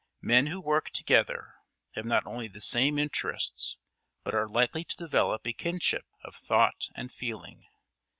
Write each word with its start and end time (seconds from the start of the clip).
Men 0.23 0.47
who 0.47 0.59
work 0.59 0.89
together 0.89 1.57
have 1.93 2.05
not 2.05 2.25
only 2.25 2.47
the 2.47 2.59
same 2.59 2.97
interests, 2.97 3.77
but 4.23 4.33
are 4.33 4.47
likely 4.49 4.83
to 4.83 4.95
develop 4.97 5.45
a 5.45 5.53
kinship 5.53 6.07
of 6.23 6.35
thought 6.35 6.89
and 6.95 7.11
feeling. 7.11 7.67